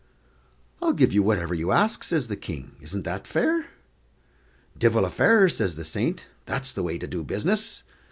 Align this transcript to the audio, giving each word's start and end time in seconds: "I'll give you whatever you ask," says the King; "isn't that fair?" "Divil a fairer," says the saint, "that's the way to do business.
"I'll 0.81 0.93
give 0.93 1.13
you 1.13 1.21
whatever 1.21 1.53
you 1.53 1.71
ask," 1.71 2.03
says 2.03 2.25
the 2.25 2.35
King; 2.35 2.75
"isn't 2.81 3.03
that 3.03 3.27
fair?" 3.27 3.67
"Divil 4.75 5.05
a 5.05 5.11
fairer," 5.11 5.47
says 5.47 5.75
the 5.75 5.85
saint, 5.85 6.25
"that's 6.47 6.71
the 6.71 6.81
way 6.81 6.97
to 6.97 7.05
do 7.05 7.23
business. 7.23 7.83